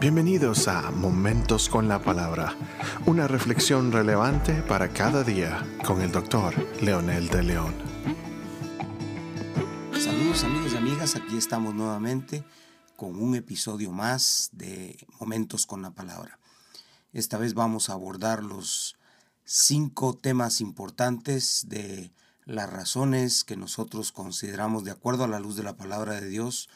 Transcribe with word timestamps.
Bienvenidos 0.00 0.66
a 0.66 0.90
Momentos 0.90 1.68
con 1.68 1.86
la 1.86 2.00
Palabra, 2.00 2.56
una 3.04 3.28
reflexión 3.28 3.92
relevante 3.92 4.62
para 4.62 4.88
cada 4.94 5.22
día 5.22 5.62
con 5.84 6.00
el 6.00 6.10
doctor 6.10 6.54
Leonel 6.80 7.28
de 7.28 7.42
León. 7.42 7.74
Saludos 9.92 10.42
amigos 10.44 10.72
y 10.72 10.76
amigas, 10.78 11.16
aquí 11.16 11.36
estamos 11.36 11.74
nuevamente 11.74 12.44
con 12.96 13.20
un 13.20 13.34
episodio 13.34 13.92
más 13.92 14.48
de 14.52 15.06
Momentos 15.20 15.66
con 15.66 15.82
la 15.82 15.90
Palabra. 15.90 16.38
Esta 17.12 17.36
vez 17.36 17.52
vamos 17.52 17.90
a 17.90 17.92
abordar 17.92 18.42
los 18.42 18.96
cinco 19.44 20.16
temas 20.16 20.62
importantes 20.62 21.66
de 21.68 22.10
las 22.46 22.70
razones 22.70 23.44
que 23.44 23.58
nosotros 23.58 24.12
consideramos 24.12 24.82
de 24.82 24.92
acuerdo 24.92 25.24
a 25.24 25.28
la 25.28 25.40
luz 25.40 25.56
de 25.56 25.62
la 25.62 25.76
palabra 25.76 26.18
de 26.18 26.26
Dios 26.26 26.70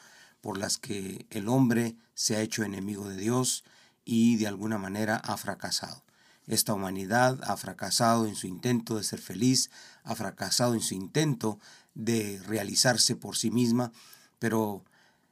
por 0.45 0.59
las 0.59 0.77
que 0.77 1.25
el 1.31 1.47
hombre 1.47 1.95
se 2.13 2.35
ha 2.35 2.41
hecho 2.41 2.63
enemigo 2.63 3.09
de 3.09 3.17
Dios 3.17 3.63
y 4.03 4.35
de 4.35 4.45
alguna 4.45 4.77
manera 4.77 5.15
ha 5.15 5.37
fracasado. 5.37 6.03
Esta 6.45 6.71
humanidad 6.71 7.39
ha 7.45 7.57
fracasado 7.57 8.27
en 8.27 8.35
su 8.35 8.45
intento 8.45 8.95
de 8.95 9.03
ser 9.03 9.19
feliz, 9.19 9.71
ha 10.03 10.13
fracasado 10.13 10.75
en 10.75 10.81
su 10.81 10.93
intento 10.93 11.57
de 11.95 12.39
realizarse 12.45 13.15
por 13.15 13.37
sí 13.37 13.49
misma, 13.49 13.91
pero 14.37 14.85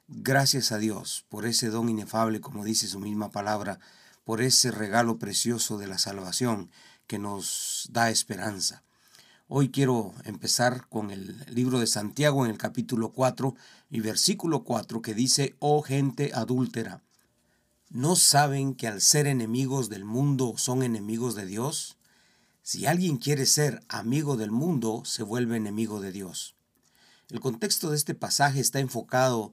gracias 0.08 0.72
a 0.72 0.78
Dios 0.78 1.24
por 1.28 1.46
ese 1.46 1.68
don 1.68 1.88
inefable, 1.88 2.40
como 2.40 2.64
dice 2.64 2.88
su 2.88 2.98
misma 2.98 3.30
palabra, 3.30 3.78
por 4.24 4.42
ese 4.42 4.72
regalo 4.72 5.20
precioso 5.20 5.78
de 5.78 5.86
la 5.86 5.98
salvación 5.98 6.72
que 7.06 7.20
nos 7.20 7.88
da 7.92 8.10
esperanza. 8.10 8.82
Hoy 9.46 9.68
quiero 9.68 10.14
empezar 10.24 10.88
con 10.88 11.10
el 11.10 11.44
libro 11.54 11.78
de 11.78 11.86
Santiago 11.86 12.46
en 12.46 12.50
el 12.50 12.56
capítulo 12.56 13.12
4 13.12 13.54
y 13.90 14.00
versículo 14.00 14.64
4 14.64 15.02
que 15.02 15.12
dice, 15.12 15.54
oh 15.58 15.82
gente 15.82 16.30
adúltera, 16.32 17.02
¿no 17.90 18.16
saben 18.16 18.74
que 18.74 18.88
al 18.88 19.02
ser 19.02 19.26
enemigos 19.26 19.90
del 19.90 20.06
mundo 20.06 20.54
son 20.56 20.82
enemigos 20.82 21.34
de 21.34 21.44
Dios? 21.44 21.98
Si 22.62 22.86
alguien 22.86 23.18
quiere 23.18 23.44
ser 23.44 23.82
amigo 23.88 24.38
del 24.38 24.50
mundo, 24.50 25.02
se 25.04 25.22
vuelve 25.22 25.58
enemigo 25.58 26.00
de 26.00 26.10
Dios. 26.10 26.54
El 27.28 27.40
contexto 27.40 27.90
de 27.90 27.96
este 27.96 28.14
pasaje 28.14 28.60
está 28.60 28.80
enfocado 28.80 29.52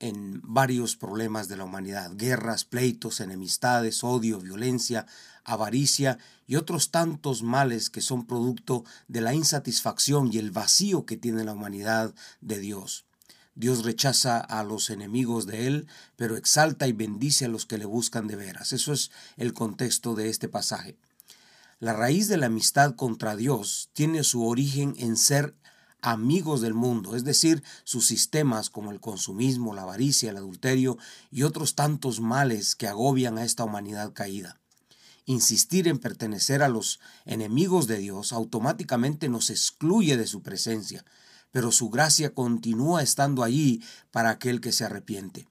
en 0.00 0.40
varios 0.42 0.96
problemas 0.96 1.46
de 1.48 1.56
la 1.56 1.64
humanidad, 1.64 2.12
guerras, 2.16 2.64
pleitos, 2.64 3.20
enemistades, 3.20 4.02
odio, 4.02 4.40
violencia, 4.40 5.06
avaricia 5.44 6.18
y 6.46 6.56
otros 6.56 6.90
tantos 6.90 7.42
males 7.42 7.90
que 7.90 8.00
son 8.00 8.26
producto 8.26 8.84
de 9.08 9.20
la 9.20 9.34
insatisfacción 9.34 10.30
y 10.32 10.38
el 10.38 10.50
vacío 10.50 11.06
que 11.06 11.16
tiene 11.16 11.44
la 11.44 11.52
humanidad 11.52 12.14
de 12.40 12.58
Dios. 12.58 13.04
Dios 13.54 13.84
rechaza 13.84 14.38
a 14.38 14.64
los 14.64 14.88
enemigos 14.88 15.46
de 15.46 15.66
Él, 15.66 15.86
pero 16.16 16.36
exalta 16.36 16.88
y 16.88 16.92
bendice 16.92 17.44
a 17.44 17.48
los 17.48 17.66
que 17.66 17.78
le 17.78 17.84
buscan 17.84 18.26
de 18.26 18.36
veras. 18.36 18.72
Eso 18.72 18.92
es 18.92 19.10
el 19.36 19.52
contexto 19.52 20.14
de 20.14 20.30
este 20.30 20.48
pasaje. 20.48 20.96
La 21.78 21.92
raíz 21.92 22.28
de 22.28 22.36
la 22.36 22.46
amistad 22.46 22.94
contra 22.94 23.36
Dios 23.36 23.90
tiene 23.92 24.24
su 24.24 24.46
origen 24.46 24.94
en 24.98 25.16
ser 25.16 25.54
amigos 26.02 26.60
del 26.60 26.74
mundo, 26.74 27.16
es 27.16 27.24
decir, 27.24 27.62
sus 27.84 28.06
sistemas 28.06 28.70
como 28.70 28.90
el 28.90 29.00
consumismo, 29.00 29.74
la 29.74 29.82
avaricia, 29.82 30.30
el 30.30 30.36
adulterio 30.36 30.98
y 31.30 31.42
otros 31.42 31.74
tantos 31.74 32.20
males 32.20 32.74
que 32.74 32.88
agobian 32.88 33.38
a 33.38 33.44
esta 33.44 33.64
humanidad 33.64 34.12
caída. 34.12 34.58
Insistir 35.26 35.88
en 35.88 35.98
pertenecer 35.98 36.62
a 36.62 36.68
los 36.68 37.00
enemigos 37.24 37.86
de 37.86 37.98
Dios 37.98 38.32
automáticamente 38.32 39.28
nos 39.28 39.50
excluye 39.50 40.16
de 40.16 40.26
su 40.26 40.42
presencia, 40.42 41.04
pero 41.52 41.72
su 41.72 41.90
gracia 41.90 42.34
continúa 42.34 43.02
estando 43.02 43.42
allí 43.42 43.82
para 44.10 44.30
aquel 44.30 44.60
que 44.60 44.72
se 44.72 44.84
arrepiente. 44.84 45.48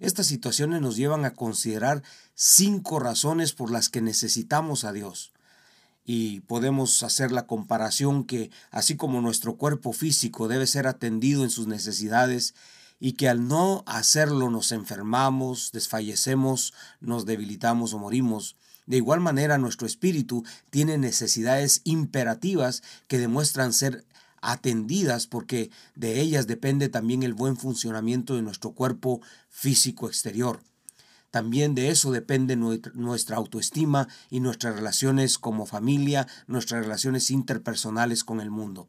Estas 0.00 0.26
situaciones 0.26 0.80
nos 0.80 0.96
llevan 0.96 1.24
a 1.24 1.34
considerar 1.34 2.02
cinco 2.34 2.98
razones 2.98 3.52
por 3.52 3.70
las 3.70 3.88
que 3.88 4.00
necesitamos 4.00 4.84
a 4.84 4.92
Dios 4.92 5.33
y 6.04 6.40
podemos 6.40 7.02
hacer 7.02 7.32
la 7.32 7.46
comparación 7.46 8.24
que 8.24 8.50
así 8.70 8.96
como 8.96 9.20
nuestro 9.20 9.56
cuerpo 9.56 9.92
físico 9.92 10.48
debe 10.48 10.66
ser 10.66 10.86
atendido 10.86 11.44
en 11.44 11.50
sus 11.50 11.66
necesidades 11.66 12.54
y 13.00 13.12
que 13.12 13.28
al 13.28 13.48
no 13.48 13.82
hacerlo 13.86 14.50
nos 14.50 14.72
enfermamos, 14.72 15.72
desfallecemos, 15.72 16.74
nos 17.00 17.26
debilitamos 17.26 17.94
o 17.94 17.98
morimos, 17.98 18.56
de 18.86 18.98
igual 18.98 19.20
manera 19.20 19.58
nuestro 19.58 19.86
espíritu 19.86 20.44
tiene 20.70 20.98
necesidades 20.98 21.80
imperativas 21.84 22.82
que 23.08 23.18
demuestran 23.18 23.72
ser 23.72 24.04
atendidas 24.42 25.26
porque 25.26 25.70
de 25.94 26.20
ellas 26.20 26.46
depende 26.46 26.90
también 26.90 27.22
el 27.22 27.32
buen 27.32 27.56
funcionamiento 27.56 28.36
de 28.36 28.42
nuestro 28.42 28.72
cuerpo 28.72 29.22
físico 29.48 30.06
exterior. 30.06 30.60
También 31.34 31.74
de 31.74 31.90
eso 31.90 32.12
depende 32.12 32.54
nuestra 32.54 33.38
autoestima 33.38 34.06
y 34.30 34.38
nuestras 34.38 34.76
relaciones 34.76 35.36
como 35.36 35.66
familia, 35.66 36.28
nuestras 36.46 36.84
relaciones 36.84 37.28
interpersonales 37.32 38.22
con 38.22 38.40
el 38.40 38.52
mundo. 38.52 38.86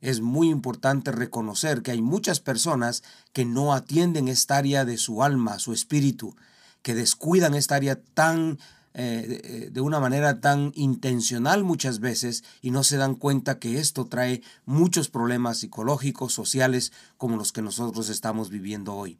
Es 0.00 0.20
muy 0.20 0.50
importante 0.50 1.10
reconocer 1.10 1.82
que 1.82 1.90
hay 1.90 2.00
muchas 2.00 2.38
personas 2.38 3.02
que 3.32 3.44
no 3.44 3.74
atienden 3.74 4.28
esta 4.28 4.56
área 4.56 4.84
de 4.84 4.98
su 4.98 5.24
alma, 5.24 5.58
su 5.58 5.72
espíritu, 5.72 6.36
que 6.82 6.94
descuidan 6.94 7.56
esta 7.56 7.74
área 7.74 8.00
tan 8.00 8.60
eh, 8.92 9.70
de 9.72 9.80
una 9.80 9.98
manera 9.98 10.40
tan 10.40 10.70
intencional 10.76 11.64
muchas 11.64 11.98
veces 11.98 12.44
y 12.62 12.70
no 12.70 12.84
se 12.84 12.98
dan 12.98 13.16
cuenta 13.16 13.58
que 13.58 13.80
esto 13.80 14.06
trae 14.06 14.42
muchos 14.64 15.08
problemas 15.08 15.58
psicológicos, 15.58 16.32
sociales, 16.32 16.92
como 17.16 17.36
los 17.36 17.50
que 17.50 17.62
nosotros 17.62 18.10
estamos 18.10 18.48
viviendo 18.48 18.94
hoy. 18.94 19.18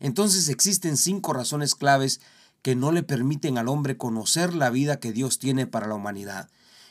Entonces 0.00 0.48
existen 0.48 0.96
cinco 0.96 1.32
razones 1.32 1.74
claves 1.74 2.20
que 2.62 2.74
no 2.74 2.92
le 2.92 3.02
permiten 3.02 3.58
al 3.58 3.68
hombre 3.68 3.96
conocer 3.96 4.54
la 4.54 4.70
vida 4.70 5.00
que 5.00 5.12
Dios 5.12 5.38
tiene 5.38 5.66
para 5.66 5.86
la 5.86 5.94
humanidad. 5.94 6.48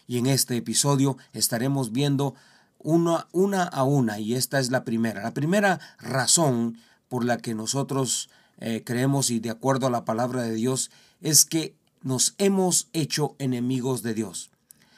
Y 0.07 0.18
en 0.18 0.28
este 0.28 0.56
episodio 0.56 1.17
estaremos 1.34 1.91
viendo 1.91 2.35
una, 2.79 3.28
una 3.31 3.63
a 3.63 3.84
una, 3.84 4.19
y 4.19 4.35
esta 4.35 4.59
es 4.59 4.72
la 4.72 4.84
primera. 4.84 5.22
La 5.22 5.34
primera 5.34 5.79
razón 6.00 6.78
por 7.09 7.25
la 7.25 7.38
que 7.38 7.53
nosotros 7.53 8.29
eh, 8.59 8.84
creemos 8.85 9.29
y 9.29 9.40
de 9.40 9.50
acuerdo 9.50 9.88
a 9.88 9.91
la 9.91 10.06
palabra 10.06 10.44
de 10.44 10.53
Dios 10.53 10.90
es 11.22 11.46
que 11.46 11.75
nos 12.01 12.35
hemos 12.38 12.88
hecho 12.94 13.35
enemigos 13.40 14.03
de 14.03 14.13
Dios. 14.13 14.51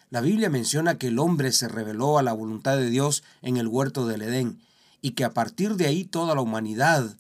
La 0.10 0.22
Biblia 0.22 0.50
menciona 0.50 0.98
que 0.98 1.08
el 1.08 1.20
hombre 1.20 1.52
se 1.52 1.68
rebeló 1.68 2.18
a 2.18 2.24
la 2.24 2.34
voluntad 2.34 2.78
de 2.78 2.90
Dios 2.90 3.24
en 3.42 3.58
el 3.58 3.68
huerto 3.68 4.08
del 4.08 4.24
Edén 4.24 4.60
y 5.02 5.12
que 5.12 5.24
a 5.24 5.34
partir 5.34 5.76
de 5.76 5.86
ahí 5.86 6.04
toda 6.04 6.36
la 6.36 6.42
humanidad 6.42 7.16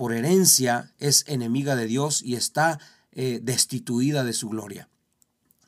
por 0.00 0.14
herencia 0.14 0.94
es 0.98 1.24
enemiga 1.26 1.76
de 1.76 1.86
Dios 1.86 2.22
y 2.22 2.34
está 2.34 2.80
eh, 3.12 3.38
destituida 3.42 4.24
de 4.24 4.32
su 4.32 4.48
gloria. 4.48 4.88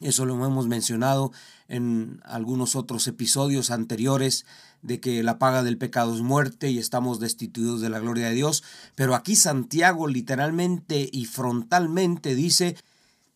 Eso 0.00 0.24
lo 0.24 0.42
hemos 0.42 0.68
mencionado 0.68 1.32
en 1.68 2.18
algunos 2.24 2.74
otros 2.74 3.06
episodios 3.08 3.70
anteriores 3.70 4.46
de 4.80 5.00
que 5.00 5.22
la 5.22 5.38
paga 5.38 5.62
del 5.62 5.76
pecado 5.76 6.14
es 6.14 6.22
muerte 6.22 6.70
y 6.70 6.78
estamos 6.78 7.20
destituidos 7.20 7.82
de 7.82 7.90
la 7.90 7.98
gloria 7.98 8.28
de 8.28 8.34
Dios. 8.34 8.64
Pero 8.94 9.14
aquí 9.14 9.36
Santiago 9.36 10.08
literalmente 10.08 11.10
y 11.12 11.26
frontalmente 11.26 12.34
dice, 12.34 12.78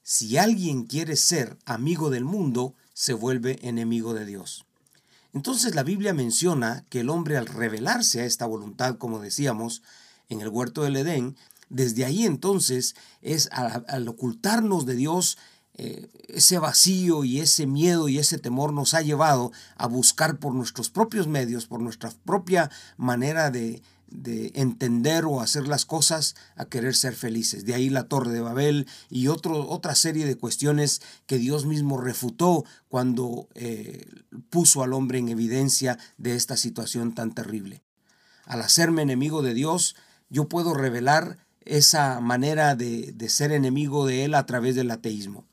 si 0.03 0.39
alguien 0.39 0.85
quiere 0.85 1.17
ser 1.17 1.59
amigo 1.67 2.09
del 2.09 2.25
mundo, 2.25 2.75
se 2.95 3.13
vuelve 3.13 3.59
enemigo 3.61 4.15
de 4.15 4.25
Dios. 4.25 4.65
Entonces 5.35 5.75
la 5.75 5.83
Biblia 5.83 6.15
menciona 6.15 6.87
que 6.89 7.01
el 7.01 7.11
hombre 7.11 7.37
al 7.37 7.45
revelarse 7.45 8.23
a 8.23 8.25
esta 8.25 8.47
voluntad, 8.47 8.97
como 8.97 9.19
decíamos, 9.19 9.83
en 10.29 10.41
el 10.41 10.49
huerto 10.49 10.83
del 10.83 10.97
Edén, 10.97 11.37
desde 11.69 12.05
ahí 12.05 12.25
entonces 12.25 12.95
es 13.23 13.49
al, 13.53 14.09
ocultarnos 14.09 14.87
de 14.87 14.95
Dios, 14.95 15.39
eh, 15.75 16.09
ese 16.29 16.59
vacío 16.59 17.25
y 17.25 17.41
ese 17.41 17.67
miedo 17.67 18.09
y 18.09 18.19
ese 18.19 18.39
temor 18.39 18.73
nos 18.73 18.95
ha 18.95 19.03
llevado 19.03 19.53
a 19.77 19.87
buscar 19.87 20.39
por 20.39 20.55
nuestros 20.55 20.91
propios 20.91 21.27
medios, 21.27 21.67
por 21.67 21.81
nuestra 21.81 22.11
propia 22.25 22.71
manera 22.97 23.51
de, 23.51 23.83
de 24.09 24.53
entender 24.55 25.25
o 25.25 25.41
hacer 25.41 25.67
las 25.67 25.85
cosas 25.85 26.37
a 26.55 26.67
querer 26.67 26.95
ser 26.95 27.15
felices. 27.15 27.65
De 27.65 27.75
ahí 27.75 27.91
la 27.91 28.05
Torre 28.05 28.33
de 28.33 28.41
Babel 28.41 28.87
y 29.11 29.29
otra 29.29 29.95
serie 29.95 30.27
de 30.27 30.37
cuestiones 30.37 31.03
que 31.27 31.39
Dios 31.39 31.67
mismo 31.67 32.01
refutó 32.01 32.65
cuando 32.89 33.49
eh, 33.55 34.07
puso 34.51 34.83
al 34.83 34.93
hombre 34.93 35.19
en 35.19 35.29
evidencia 35.29 35.99
de 36.17 36.37
esta 36.37 36.57
situación 36.57 37.15
tan 37.15 37.35
terrible. 37.35 37.83
Al 38.45 38.63
hacerme 38.63 39.03
enemigo 39.03 39.43
de 39.43 39.55
Dios, 39.55 39.97
yo 40.29 40.49
puedo 40.49 40.75
revelar 40.75 41.39
esa 41.65 42.21
manera 42.21 42.75
de, 42.77 43.15
ser 43.29 43.53
enemigo 43.53 44.07
de 44.07 44.25
él 44.25 44.35
a 44.35 44.47
través 44.47 44.75
del 44.75 44.91
ateísmo. 44.91 45.45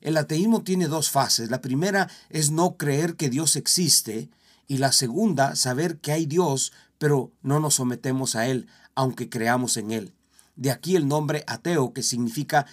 El 0.00 0.16
ateísmo 0.16 0.62
tiene 0.62 0.86
dos 0.86 1.10
fases. 1.10 1.50
La 1.50 1.60
primera 1.60 2.08
es 2.30 2.50
no 2.50 2.76
creer 2.76 3.16
que 3.16 3.30
Dios 3.30 3.56
existe 3.56 4.30
y 4.68 4.78
la 4.78 4.92
segunda, 4.92 5.56
saber 5.56 5.98
que 5.98 6.12
hay 6.12 6.26
Dios, 6.26 6.72
pero 6.98 7.32
no 7.42 7.60
nos 7.60 7.74
sometemos 7.74 8.36
a 8.36 8.46
Él, 8.46 8.68
aunque 8.94 9.28
creamos 9.28 9.76
en 9.76 9.90
Él. 9.90 10.12
De 10.54 10.70
aquí 10.70 10.96
el 10.96 11.08
nombre 11.08 11.44
ateo, 11.46 11.92
que 11.92 12.02
significa 12.02 12.66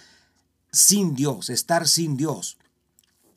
sin 0.72 1.14
Dios, 1.14 1.50
estar 1.50 1.86
sin 1.86 2.16
Dios. 2.16 2.58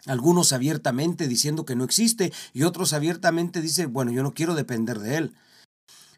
Algunos 0.06 0.54
abiertamente 0.54 1.28
diciendo 1.28 1.66
que 1.66 1.76
no 1.76 1.84
existe 1.84 2.32
y 2.54 2.64
otros 2.64 2.94
abiertamente 2.94 3.62
dicen, 3.62 3.92
bueno, 3.92 4.12
yo 4.12 4.24
no 4.24 4.34
quiero 4.34 4.56
depender 4.56 5.00
de 5.00 5.18
Él. 5.18 5.36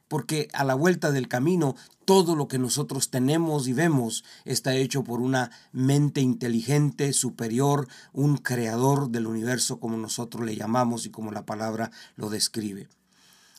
Porque 0.09 0.49
a 0.53 0.65
la 0.65 0.73
vuelta 0.73 1.11
del 1.11 1.29
camino 1.29 1.75
todo 2.03 2.35
lo 2.35 2.49
que 2.49 2.59
nosotros 2.59 3.11
tenemos 3.11 3.67
y 3.67 3.73
vemos 3.73 4.25
está 4.43 4.75
hecho 4.75 5.03
por 5.05 5.21
una 5.21 5.51
mente 5.71 6.19
inteligente, 6.19 7.13
superior, 7.13 7.87
un 8.11 8.37
creador 8.37 9.11
del 9.11 9.27
universo 9.27 9.79
como 9.79 9.95
nosotros 9.95 10.43
le 10.43 10.57
llamamos 10.57 11.05
y 11.05 11.11
como 11.11 11.31
la 11.31 11.45
palabra 11.45 11.91
lo 12.15 12.29
describe. 12.29 12.89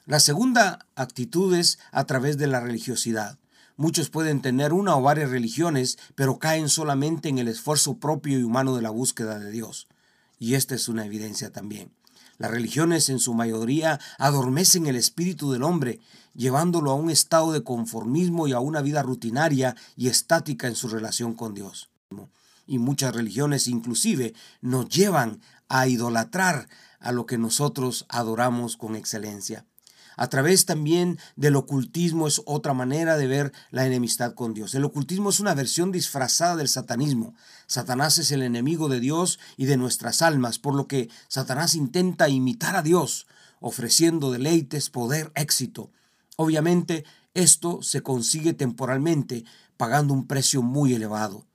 La 0.04 0.18
segunda 0.18 0.86
actitud 0.96 1.54
es 1.54 1.78
a 1.92 2.04
través 2.04 2.36
de 2.36 2.48
la 2.48 2.60
religiosidad. 2.60 3.38
Muchos 3.76 4.10
pueden 4.10 4.42
tener 4.42 4.72
una 4.72 4.96
o 4.96 5.00
varias 5.00 5.30
religiones, 5.30 5.96
pero 6.16 6.38
caen 6.38 6.68
solamente 6.68 7.28
en 7.28 7.38
el 7.38 7.48
esfuerzo 7.48 7.98
propio 7.98 8.38
y 8.38 8.42
humano 8.42 8.74
de 8.74 8.82
la 8.82 8.90
búsqueda 8.90 9.38
de 9.38 9.50
Dios. 9.50 9.86
Y 10.40 10.54
esta 10.54 10.74
es 10.74 10.88
una 10.88 11.06
evidencia 11.06 11.52
también. 11.52 11.92
Las 12.40 12.50
religiones 12.50 13.10
en 13.10 13.18
su 13.18 13.34
mayoría 13.34 14.00
adormecen 14.16 14.86
el 14.86 14.96
espíritu 14.96 15.52
del 15.52 15.62
hombre, 15.62 16.00
llevándolo 16.34 16.90
a 16.90 16.94
un 16.94 17.10
estado 17.10 17.52
de 17.52 17.62
conformismo 17.62 18.48
y 18.48 18.52
a 18.52 18.60
una 18.60 18.80
vida 18.80 19.02
rutinaria 19.02 19.76
y 19.94 20.08
estática 20.08 20.66
en 20.66 20.74
su 20.74 20.88
relación 20.88 21.34
con 21.34 21.52
Dios. 21.52 21.90
Y 22.66 22.78
muchas 22.78 23.14
religiones 23.14 23.68
inclusive 23.68 24.32
nos 24.62 24.88
llevan 24.88 25.42
a 25.68 25.86
idolatrar 25.86 26.66
a 26.98 27.12
lo 27.12 27.26
que 27.26 27.36
nosotros 27.36 28.06
adoramos 28.08 28.78
con 28.78 28.96
excelencia. 28.96 29.66
A 30.20 30.28
través 30.28 30.66
también 30.66 31.18
del 31.36 31.56
ocultismo 31.56 32.28
es 32.28 32.42
otra 32.44 32.74
manera 32.74 33.16
de 33.16 33.26
ver 33.26 33.52
la 33.70 33.86
enemistad 33.86 34.34
con 34.34 34.52
Dios. 34.52 34.74
El 34.74 34.84
ocultismo 34.84 35.30
es 35.30 35.40
una 35.40 35.54
versión 35.54 35.92
disfrazada 35.92 36.56
del 36.56 36.68
satanismo. 36.68 37.34
Satanás 37.66 38.18
es 38.18 38.30
el 38.30 38.42
enemigo 38.42 38.90
de 38.90 39.00
Dios 39.00 39.38
y 39.56 39.64
de 39.64 39.78
nuestras 39.78 40.20
almas, 40.20 40.58
por 40.58 40.74
lo 40.74 40.86
que 40.86 41.08
Satanás 41.28 41.74
intenta 41.74 42.28
imitar 42.28 42.76
a 42.76 42.82
Dios, 42.82 43.28
ofreciendo 43.60 44.30
deleites, 44.30 44.90
poder, 44.90 45.32
éxito. 45.36 45.90
Obviamente, 46.36 47.06
esto 47.32 47.80
se 47.80 48.02
consigue 48.02 48.52
temporalmente, 48.52 49.46
pagando 49.78 50.12
un 50.12 50.26
precio 50.26 50.60
muy 50.60 50.92
elevado. 50.92 51.46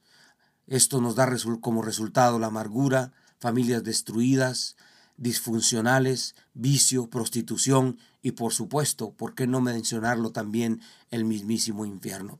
Esto 0.65 1.01
nos 1.01 1.13
da 1.13 1.31
como 1.61 1.83
resultado 1.83 2.39
la 2.39 2.47
amargura, 2.47 3.13
familias 3.37 3.83
destruidas, 3.83 4.75
disfuncionales, 5.17 6.35
vicio, 6.53 7.09
prostitución 7.09 7.97
y 8.21 8.31
por 8.31 8.53
supuesto, 8.53 9.11
¿por 9.11 9.35
qué 9.35 9.47
no 9.47 9.61
mencionarlo 9.61 10.31
también 10.31 10.81
el 11.11 11.25
mismísimo 11.25 11.85
infierno? 11.85 12.39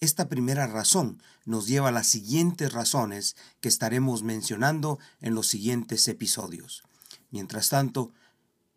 Esta 0.00 0.28
primera 0.28 0.66
razón 0.66 1.22
nos 1.46 1.66
lleva 1.66 1.88
a 1.88 1.92
las 1.92 2.06
siguientes 2.06 2.72
razones 2.72 3.34
que 3.60 3.68
estaremos 3.68 4.22
mencionando 4.22 4.98
en 5.22 5.34
los 5.34 5.46
siguientes 5.46 6.06
episodios. 6.08 6.82
Mientras 7.30 7.70
tanto, 7.70 8.12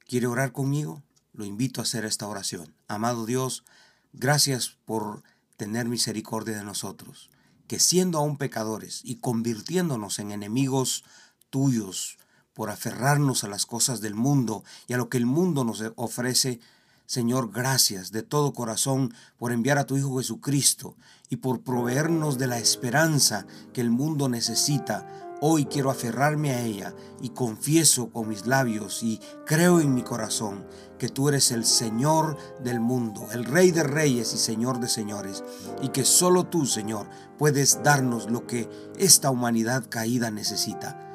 ¿quiere 0.07 0.27
orar 0.27 0.53
conmigo? 0.53 1.03
Lo 1.33 1.43
invito 1.43 1.81
a 1.81 1.83
hacer 1.83 2.05
esta 2.05 2.27
oración. 2.27 2.73
Amado 2.87 3.25
Dios, 3.25 3.65
gracias 4.13 4.77
por 4.85 5.23
tener 5.57 5.87
misericordia 5.87 6.57
de 6.57 6.63
nosotros, 6.63 7.29
que 7.67 7.79
siendo 7.79 8.17
aún 8.17 8.37
pecadores 8.37 9.01
y 9.03 9.15
convirtiéndonos 9.15 10.19
en 10.19 10.31
enemigos 10.31 11.03
tuyos, 11.49 12.17
por 12.59 12.71
aferrarnos 12.71 13.45
a 13.45 13.47
las 13.47 13.65
cosas 13.65 14.01
del 14.01 14.15
mundo 14.15 14.65
y 14.85 14.91
a 14.91 14.97
lo 14.97 15.07
que 15.07 15.15
el 15.15 15.25
mundo 15.25 15.63
nos 15.63 15.81
ofrece. 15.95 16.59
Señor, 17.05 17.53
gracias 17.53 18.11
de 18.11 18.21
todo 18.21 18.51
corazón 18.51 19.13
por 19.37 19.53
enviar 19.53 19.77
a 19.77 19.85
tu 19.85 19.95
Hijo 19.95 20.17
Jesucristo 20.17 20.97
y 21.29 21.37
por 21.37 21.61
proveernos 21.61 22.37
de 22.37 22.47
la 22.47 22.59
esperanza 22.59 23.45
que 23.71 23.79
el 23.79 23.91
mundo 23.91 24.27
necesita. 24.27 25.07
Hoy 25.39 25.67
quiero 25.67 25.89
aferrarme 25.89 26.51
a 26.51 26.61
ella 26.61 26.93
y 27.21 27.29
confieso 27.29 28.09
con 28.09 28.27
mis 28.27 28.45
labios 28.45 29.03
y 29.03 29.21
creo 29.45 29.79
en 29.79 29.93
mi 29.93 30.03
corazón 30.03 30.67
que 30.97 31.07
tú 31.07 31.29
eres 31.29 31.51
el 31.51 31.63
Señor 31.63 32.35
del 32.61 32.81
mundo, 32.81 33.25
el 33.31 33.45
Rey 33.45 33.71
de 33.71 33.83
reyes 33.83 34.33
y 34.33 34.37
Señor 34.37 34.81
de 34.81 34.89
señores, 34.89 35.45
y 35.81 35.87
que 35.89 36.03
solo 36.03 36.43
tú, 36.47 36.65
Señor, 36.65 37.07
puedes 37.37 37.83
darnos 37.83 38.29
lo 38.29 38.45
que 38.45 38.69
esta 38.97 39.29
humanidad 39.29 39.85
caída 39.87 40.29
necesita. 40.29 41.08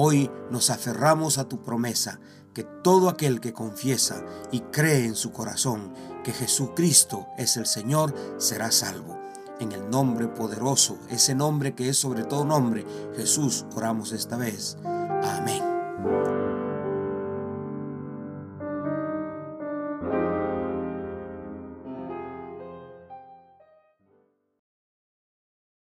Hoy 0.00 0.30
nos 0.48 0.70
aferramos 0.70 1.38
a 1.38 1.48
tu 1.48 1.60
promesa 1.60 2.20
que 2.54 2.62
todo 2.62 3.08
aquel 3.08 3.40
que 3.40 3.52
confiesa 3.52 4.24
y 4.52 4.60
cree 4.60 5.04
en 5.04 5.16
su 5.16 5.32
corazón 5.32 5.92
que 6.22 6.30
Jesucristo 6.30 7.26
es 7.36 7.56
el 7.56 7.66
Señor 7.66 8.14
será 8.38 8.70
salvo. 8.70 9.18
En 9.58 9.72
el 9.72 9.90
nombre 9.90 10.28
poderoso, 10.28 10.98
ese 11.10 11.34
nombre 11.34 11.74
que 11.74 11.88
es 11.88 11.98
sobre 11.98 12.22
todo 12.22 12.44
nombre, 12.44 12.86
Jesús, 13.16 13.66
oramos 13.74 14.12
esta 14.12 14.36
vez. 14.36 14.76
Amén. 14.84 15.64